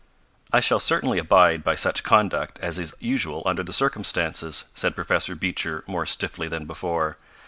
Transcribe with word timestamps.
"I 0.51 0.61
shall 0.61 0.79
certainly 0.79 1.19
abide 1.19 1.63
by 1.63 1.75
such 1.75 2.01
conduct 2.03 2.57
as 2.57 2.79
is 2.79 2.95
usual 2.99 3.43
under 3.45 3.61
the 3.61 3.71
circumstances," 3.71 4.63
said 4.73 4.95
Professor 4.95 5.35
Beecher 5.35 5.83
more 5.85 6.07
stiffly 6.07 6.47
than 6.47 6.65
before. 6.65 7.19